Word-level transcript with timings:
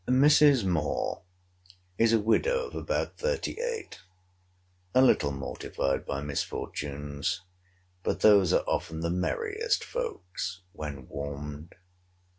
Mrs. 0.07 0.65
Moore 0.65 1.21
is 1.99 2.11
a 2.11 2.17
widow 2.19 2.65
of 2.65 2.73
about 2.75 3.19
thirty 3.19 3.61
eight; 3.61 3.99
a 4.95 5.01
little 5.03 5.29
mortified 5.31 6.07
by 6.07 6.21
misfortunes; 6.23 7.41
but 8.01 8.21
those 8.21 8.51
are 8.51 8.63
often 8.65 9.01
the 9.01 9.11
merriest 9.11 9.83
folks, 9.83 10.61
when 10.71 11.07
warmed. 11.07 11.75